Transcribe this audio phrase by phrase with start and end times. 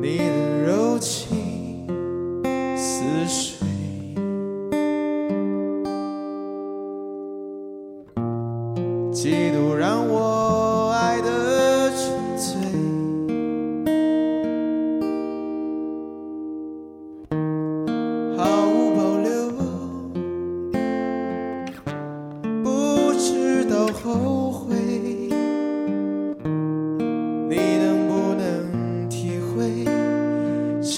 [0.00, 1.84] 你的柔情
[2.76, 3.66] 似水，
[9.12, 10.37] 嫉妒让我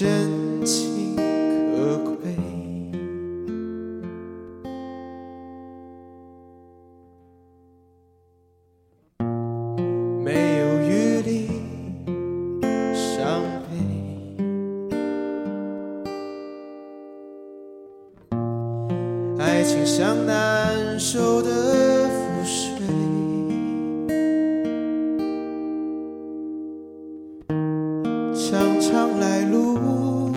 [0.00, 2.34] 真情可贵？
[10.24, 11.50] 没有余力
[12.94, 13.76] 伤悲，
[19.38, 21.69] 爱情像难收的
[28.50, 30.32] 常常来路，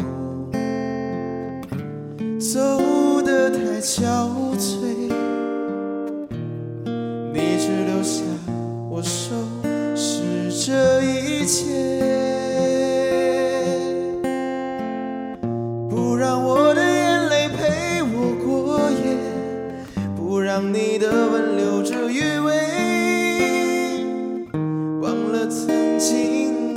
[2.37, 2.59] 走
[3.23, 4.03] 得太憔
[4.55, 5.09] 悴，
[7.33, 8.21] 你只留下
[8.91, 9.33] 我收
[9.95, 11.73] 拾这一切，
[15.89, 19.17] 不让我的眼泪陪我过夜，
[20.15, 22.53] 不让你的吻留着余味。